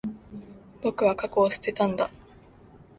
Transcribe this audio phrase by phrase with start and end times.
[0.81, 2.09] 僕は、過去を捨てたんだ。